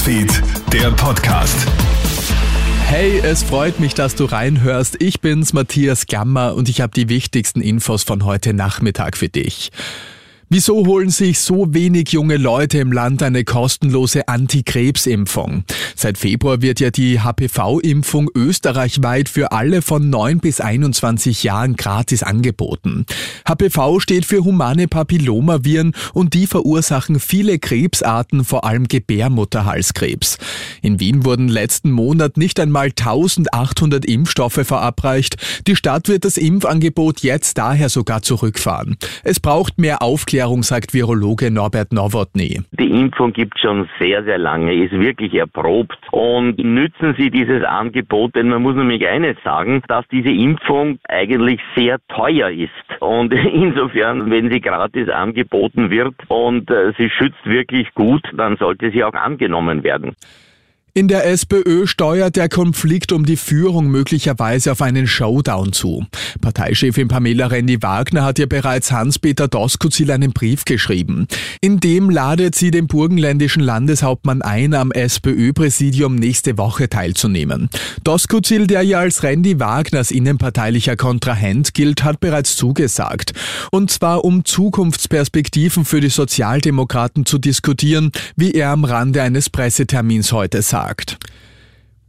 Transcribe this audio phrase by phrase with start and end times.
[0.00, 1.54] Newsfeed, der Podcast.
[2.86, 4.96] Hey, es freut mich, dass du reinhörst.
[4.98, 9.70] Ich bin's, Matthias Gammer, und ich habe die wichtigsten Infos von heute Nachmittag für dich.
[10.52, 15.62] Wieso holen sich so wenig junge Leute im Land eine kostenlose Antikrebsimpfung?
[15.94, 22.24] Seit Februar wird ja die HPV-Impfung österreichweit für alle von 9 bis 21 Jahren gratis
[22.24, 23.06] angeboten.
[23.48, 30.38] HPV steht für humane Papillomaviren und die verursachen viele Krebsarten, vor allem Gebärmutterhalskrebs.
[30.82, 35.36] In Wien wurden letzten Monat nicht einmal 1800 Impfstoffe verabreicht.
[35.66, 38.96] Die Stadt wird das Impfangebot jetzt daher sogar zurückfahren.
[39.24, 42.60] Es braucht mehr Aufklärung sagt Virologe Norbert Nowotny.
[42.72, 48.34] Die Impfung gibt schon sehr, sehr lange, ist wirklich erprobt und nützen Sie dieses Angebot,
[48.34, 54.30] denn man muss nämlich eines sagen, dass diese Impfung eigentlich sehr teuer ist und insofern,
[54.30, 59.14] wenn sie gratis angeboten wird und äh, sie schützt wirklich gut, dann sollte sie auch
[59.14, 60.14] angenommen werden.
[60.92, 66.04] In der SPÖ steuert der Konflikt um die Führung möglicherweise auf einen Showdown zu.
[66.40, 71.28] Parteichefin Pamela Rendi-Wagner hat ihr bereits Hans-Peter Doskozil einen Brief geschrieben.
[71.60, 77.70] In dem ladet sie den burgenländischen Landeshauptmann ein, am SPÖ-Präsidium nächste Woche teilzunehmen.
[78.02, 83.32] Doskozil, der ja als Rendi-Wagners innenparteilicher Kontrahent gilt, hat bereits zugesagt.
[83.70, 90.32] Und zwar um Zukunftsperspektiven für die Sozialdemokraten zu diskutieren, wie er am Rande eines Pressetermins
[90.32, 91.16] heute sagt getagt.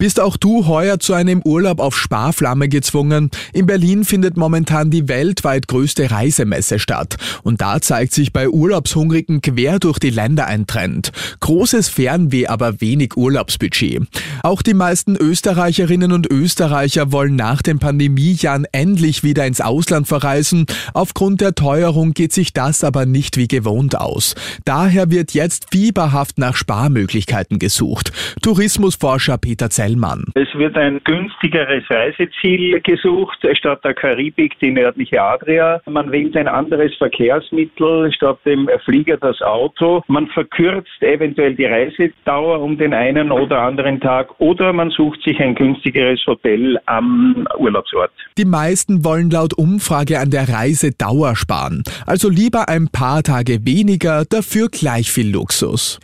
[0.00, 3.32] Bist auch du heuer zu einem Urlaub auf Sparflamme gezwungen?
[3.52, 7.16] In Berlin findet momentan die weltweit größte Reisemesse statt.
[7.42, 11.10] Und da zeigt sich bei Urlaubshungrigen quer durch die Länder ein Trend.
[11.40, 14.02] Großes Fernweh, aber wenig Urlaubsbudget.
[14.44, 20.66] Auch die meisten Österreicherinnen und Österreicher wollen nach den Pandemiejahren endlich wieder ins Ausland verreisen.
[20.94, 24.36] Aufgrund der Teuerung geht sich das aber nicht wie gewohnt aus.
[24.64, 28.12] Daher wird jetzt fieberhaft nach Sparmöglichkeiten gesucht.
[28.42, 30.24] Tourismusforscher Peter Zell Heilmann.
[30.34, 35.80] Es wird ein günstigeres Reiseziel gesucht, statt der Karibik die nördliche Adria.
[35.86, 40.02] Man wählt ein anderes Verkehrsmittel, statt dem Flieger das Auto.
[40.08, 45.38] Man verkürzt eventuell die Reisedauer um den einen oder anderen Tag oder man sucht sich
[45.40, 48.12] ein günstigeres Hotel am Urlaubsort.
[48.36, 51.82] Die meisten wollen laut Umfrage an der Reisedauer sparen.
[52.06, 55.98] Also lieber ein paar Tage weniger, dafür gleich viel Luxus.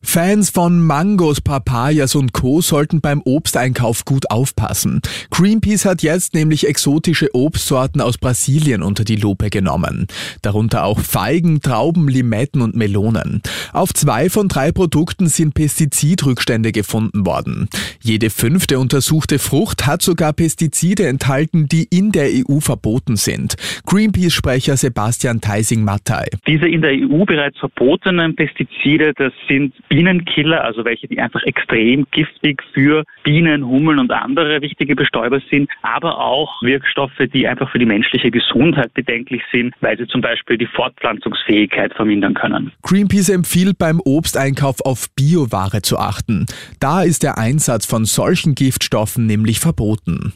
[0.00, 2.60] Fans von Mangos, Papayas und Co.
[2.60, 5.00] sollten beim Obsteinkauf gut aufpassen.
[5.30, 10.06] Greenpeace hat jetzt nämlich exotische Obstsorten aus Brasilien unter die Lupe genommen.
[10.40, 13.42] Darunter auch Feigen, Trauben, Limetten und Melonen.
[13.72, 17.68] Auf zwei von drei Produkten sind Pestizidrückstände gefunden worden.
[18.00, 23.56] Jede fünfte untersuchte Frucht hat sogar Pestizide enthalten, die in der EU verboten sind.
[23.86, 26.28] Greenpeace-Sprecher Sebastian Theising-Mattei.
[26.46, 32.06] Diese in der EU bereits verbotenen Pestizide, das sind Bienenkiller, also welche, die einfach extrem
[32.10, 37.78] giftig für Bienen, Hummeln und andere wichtige Bestäuber sind, aber auch Wirkstoffe, die einfach für
[37.78, 42.72] die menschliche Gesundheit bedenklich sind, weil sie zum Beispiel die Fortpflanzungsfähigkeit vermindern können.
[42.82, 46.46] Greenpeace empfiehlt beim Obsteinkauf auf Bioware zu achten.
[46.80, 50.32] Da ist der Einsatz von solchen Giftstoffen nämlich verboten.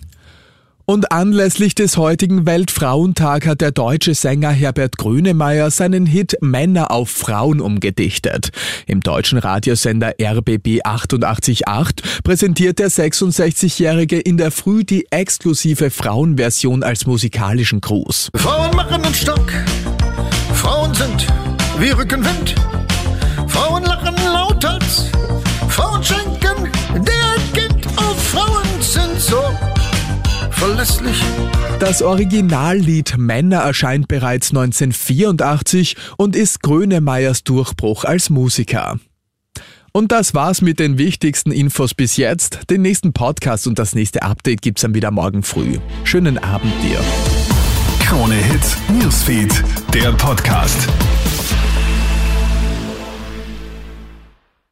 [0.85, 7.09] Und anlässlich des heutigen Weltfrauentag hat der deutsche Sänger Herbert Grönemeyer seinen Hit Männer auf
[7.09, 8.51] Frauen umgedichtet.
[8.87, 17.07] Im deutschen Radiosender RBB 888 präsentiert der 66-Jährige in der Früh die exklusive Frauenversion als
[17.07, 18.31] musikalischen Gruß.
[18.35, 19.53] Frauen machen den Stock,
[20.55, 21.27] Frauen sind
[21.79, 22.57] wie Rückenwind,
[23.47, 25.11] Frauen lachen lauthals,
[25.69, 29.72] Frauen schenken der Kind auf, Frauen sind so
[30.63, 31.21] verlässlich.
[31.81, 39.01] Das Originallied Männer erscheint bereits 1984 und ist Grönemeyers Durchbruch als Musiker.
[39.91, 42.71] Und das war's mit den wichtigsten Infos bis jetzt.
[42.71, 45.79] Den nächsten Podcast und das nächste Update gibt's dann wieder morgen früh.
[46.05, 47.01] Schönen Abend dir.
[48.07, 50.89] Krone Hits, Newsfeed, der Podcast.